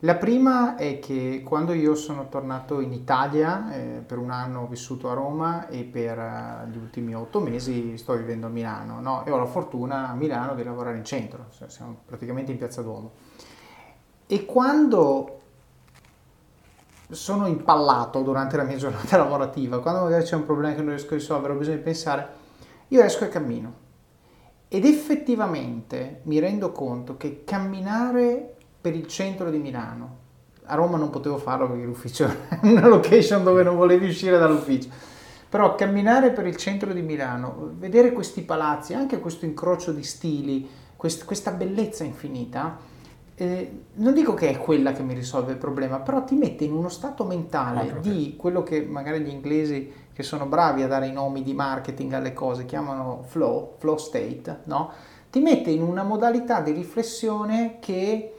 [0.00, 4.66] La prima è che quando io sono tornato in Italia, eh, per un anno ho
[4.66, 9.24] vissuto a Roma e per uh, gli ultimi otto mesi sto vivendo a Milano no?
[9.24, 12.82] e ho la fortuna a Milano di lavorare in centro, cioè siamo praticamente in Piazza
[12.82, 13.12] Duomo.
[14.26, 15.40] E quando
[17.08, 21.14] sono impallato durante la mia giornata lavorativa, quando magari c'è un problema che non riesco
[21.14, 22.28] a risolvere, ho bisogno di pensare,
[22.88, 23.84] io esco e cammino.
[24.68, 28.55] Ed effettivamente mi rendo conto che camminare
[28.86, 30.18] per il centro di Milano.
[30.66, 34.88] A Roma non potevo farlo perché l'ufficio è una location dove non volevi uscire dall'ufficio.
[35.48, 40.68] Però camminare per il centro di Milano, vedere questi palazzi, anche questo incrocio di stili,
[40.94, 42.78] quest- questa bellezza infinita,
[43.34, 46.72] eh, non dico che è quella che mi risolve il problema, però ti mette in
[46.72, 51.08] uno stato mentale ah, di quello che magari gli inglesi che sono bravi a dare
[51.08, 54.92] i nomi di marketing alle cose chiamano flow, flow state, no?
[55.28, 58.30] Ti mette in una modalità di riflessione che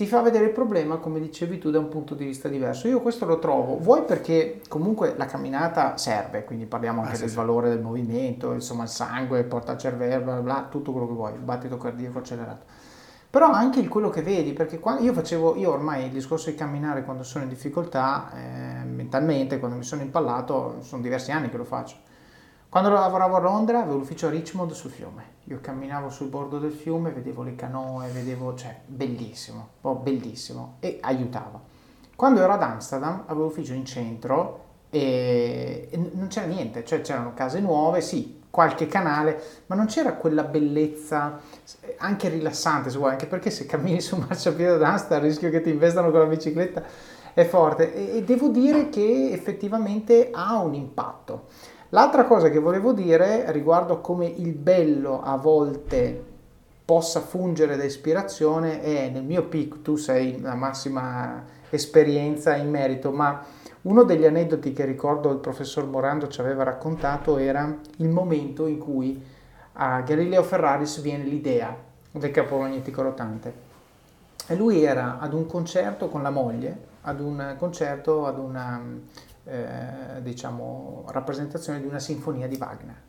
[0.00, 2.88] ti fa vedere il problema, come dicevi tu, da un punto di vista diverso.
[2.88, 7.20] Io questo lo trovo, vuoi perché comunque la camminata serve, quindi parliamo anche ah, sì,
[7.20, 7.36] del sì.
[7.36, 11.34] valore del movimento, insomma il sangue porta al cervello, bla bla, tutto quello che vuoi,
[11.34, 12.64] il battito cardiaco accelerato.
[13.28, 16.56] Però anche il quello che vedi, perché quando io facevo, io ormai il discorso di
[16.56, 21.58] camminare quando sono in difficoltà, eh, mentalmente, quando mi sono impallato, sono diversi anni che
[21.58, 21.96] lo faccio
[22.70, 25.38] quando lavoravo a Londra avevo l'ufficio a Richmond sul fiume.
[25.46, 30.98] Io camminavo sul bordo del fiume, vedevo le canoe, vedevo, cioè, bellissimo, oh, bellissimo, e
[31.00, 31.60] aiutava.
[32.14, 37.58] Quando ero ad Amsterdam avevo l'ufficio in centro e, non c'era niente, cioè c'erano case
[37.58, 41.40] nuove, sì, qualche canale, ma non c'era quella bellezza
[41.98, 45.50] anche rilassante, se vuoi, anche perché se cammini su un marciapiede ad Amsterdam il rischio
[45.50, 46.84] che ti investano con la bicicletta
[47.32, 51.46] è forte e devo dire che effettivamente ha un impatto.
[51.92, 56.24] L'altra cosa che volevo dire riguardo come il bello a volte
[56.84, 63.10] possa fungere da ispirazione è nel mio pic, tu sei la massima esperienza in merito,
[63.10, 63.42] ma
[63.82, 68.78] uno degli aneddoti che ricordo il professor Morando ci aveva raccontato era il momento in
[68.78, 69.24] cui
[69.72, 71.76] a Galileo Ferraris viene l'idea
[72.12, 73.68] del capo magnetico rotante.
[74.46, 78.80] E lui era ad un concerto con la moglie, ad un concerto, ad una
[79.44, 83.02] eh, diciamo, rappresentazione di una sinfonia di Wagner.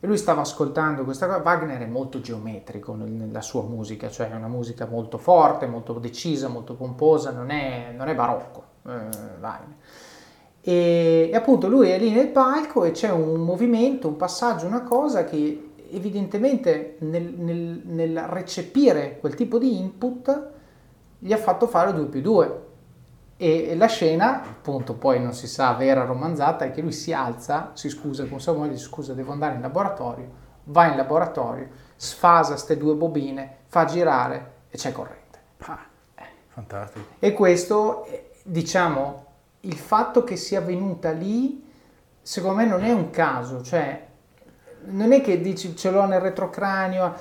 [0.00, 1.40] E lui stava ascoltando questa cosa.
[1.42, 6.48] Wagner è molto geometrico nella sua musica, cioè è una musica molto forte, molto decisa,
[6.48, 8.64] molto pomposa, non è, non è barocco.
[8.86, 8.90] Eh,
[9.40, 9.76] Wagner.
[10.60, 14.82] E, e, appunto lui è lì nel palco e c'è un movimento, un passaggio, una
[14.82, 20.50] cosa che evidentemente nel, nel, nel recepire quel tipo di input
[21.18, 22.60] gli ha fatto fare 2 più 2
[23.42, 27.72] E la scena, appunto, poi non si sa, vera romanzata, è che lui si alza,
[27.74, 30.30] si scusa con sua moglie, dice scusa, devo andare in laboratorio,
[30.66, 35.40] va in laboratorio, sfasa queste due bobine, fa girare e c'è corrente.
[35.58, 35.84] Ah,
[36.50, 37.04] fantastico.
[37.18, 39.26] E questo, eh, diciamo,
[39.62, 41.68] il fatto che sia venuta lì,
[42.22, 44.06] secondo me non è un caso, cioè
[44.84, 47.12] non è che dici ce l'ho nel retrocranio,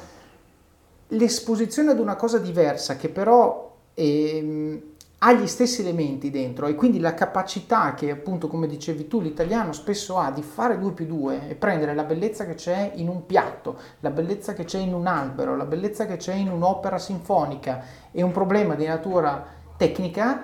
[1.07, 4.81] l'esposizione ad una cosa diversa che però ehm,
[5.23, 9.71] ha gli stessi elementi dentro e quindi la capacità che appunto come dicevi tu l'italiano
[9.71, 13.27] spesso ha di fare 2 più 2 e prendere la bellezza che c'è in un
[13.27, 17.83] piatto, la bellezza che c'è in un albero, la bellezza che c'è in un'opera sinfonica
[18.11, 19.45] e un problema di natura
[19.77, 20.43] tecnica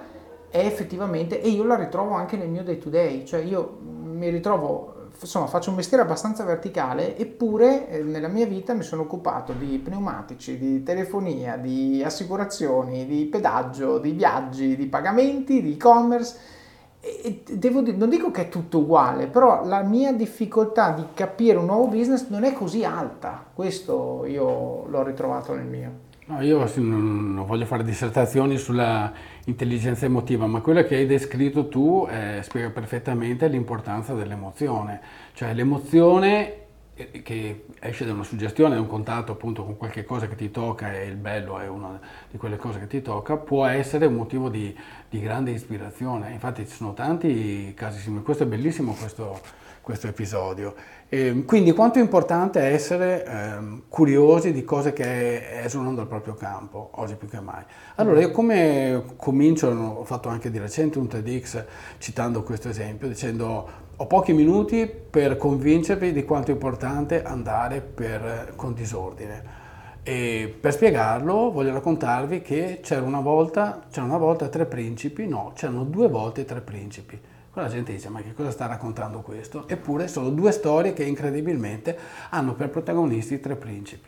[0.49, 4.29] è effettivamente, e io la ritrovo anche nel mio day to day, cioè io mi
[4.29, 9.53] ritrovo insomma faccio un mestiere abbastanza verticale eppure eh, nella mia vita mi sono occupato
[9.53, 16.55] di pneumatici, di telefonia, di assicurazioni, di pedaggio, di viaggi, di pagamenti, di e-commerce
[16.99, 21.57] e devo dire, non dico che è tutto uguale, però la mia difficoltà di capire
[21.57, 23.45] un nuovo business non è così alta.
[23.53, 26.06] Questo io l'ho ritrovato nel mio.
[26.29, 29.13] No, io non voglio fare dissertazioni sulla
[29.45, 34.99] intelligenza emotiva, ma quella che hai descritto tu eh, spiega perfettamente l'importanza dell'emozione.
[35.31, 36.65] Cioè l'emozione
[36.95, 40.51] eh, che esce da una suggestione, da un contatto appunto con qualche cosa che ti
[40.51, 41.97] tocca e il bello è una
[42.29, 44.77] di quelle cose che ti tocca, può essere un motivo di,
[45.09, 46.31] di grande ispirazione.
[46.31, 48.23] Infatti ci sono tanti casi simili.
[48.23, 49.39] Questo è bellissimo questo,
[49.81, 50.75] questo episodio.
[51.09, 56.89] E quindi quanto è importante essere eh, curiosi di cose che esulano dal proprio campo,
[56.95, 57.63] oggi più che mai.
[57.95, 61.63] Allora io come comincio, ho fatto anche di recente un TEDx
[61.99, 68.53] citando questo esempio, dicendo ho pochi minuti per convincervi di quanto è importante andare per,
[68.55, 69.65] con disordine.
[70.09, 75.51] E per spiegarlo voglio raccontarvi che c'era una volta, c'era una volta tre principi, no,
[75.53, 77.19] c'erano due volte tre principi.
[77.51, 79.67] La gente dice ma che cosa sta raccontando questo?
[79.67, 81.97] Eppure sono due storie che incredibilmente
[82.29, 84.07] hanno per protagonisti tre principi.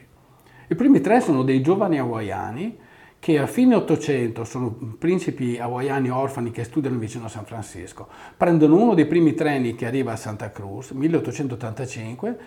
[0.70, 2.78] I primi tre sono dei giovani hawaiani
[3.20, 8.08] che a fine 800 sono principi hawaiani orfani che studiano vicino a San Francisco.
[8.38, 12.38] Prendono uno dei primi treni che arriva a Santa Cruz, 1885,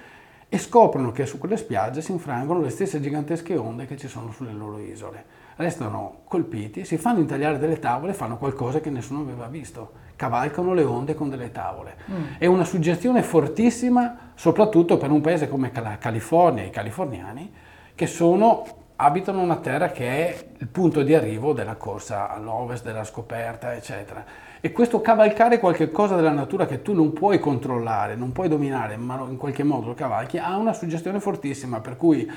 [0.54, 4.32] e scoprono che su quelle spiagge si infrangono le stesse gigantesche onde che ci sono
[4.32, 5.24] sulle loro isole.
[5.56, 10.74] Restano colpiti, si fanno intagliare delle tavole e fanno qualcosa che nessuno aveva visto cavalcano
[10.74, 11.96] le onde con delle tavole.
[12.10, 12.24] Mm.
[12.36, 17.50] È una suggestione fortissima, soprattutto per un paese come la California i californiani,
[17.94, 18.66] che sono,
[18.96, 24.22] abitano una terra che è il punto di arrivo della corsa all'ovest, della scoperta, eccetera.
[24.64, 28.96] E questo cavalcare qualche cosa della natura che tu non puoi controllare, non puoi dominare,
[28.96, 32.30] ma in qualche modo lo cavalchi, ha una suggestione fortissima, per cui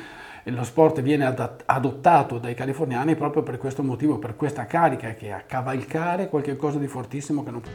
[0.45, 1.23] lo sport viene
[1.65, 6.79] adottato dai californiani proprio per questo motivo, per questa carica che è a cavalcare qualcosa
[6.79, 7.71] di fortissimo che non può.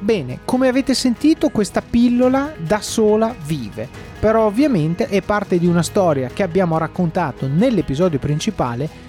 [0.00, 3.88] Bene, come avete sentito questa pillola da sola vive,
[4.20, 9.08] però ovviamente è parte di una storia che abbiamo raccontato nell'episodio principale